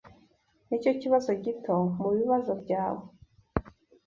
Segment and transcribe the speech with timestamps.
[0.67, 3.03] Nicyo kibazo gito mubibazo byawe.